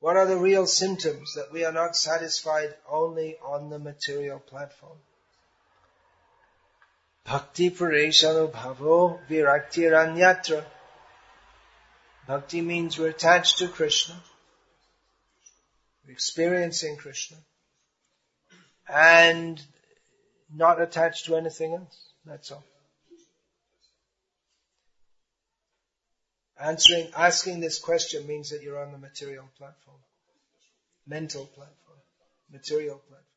[0.00, 4.98] What are the real symptoms that we are not satisfied only on the material platform?
[7.24, 10.64] Bhakti Pareshanu Bhavo Viraktiranyatra.
[12.28, 14.14] Bhakti means we're attached to Krishna.
[16.04, 17.38] We're experiencing Krishna.
[18.88, 19.60] And
[20.54, 21.98] not attached to anything else.
[22.24, 22.64] That's all.
[26.58, 29.98] Answering, asking this question means that you're on the material platform.
[31.06, 31.98] Mental platform.
[32.50, 33.35] Material platform.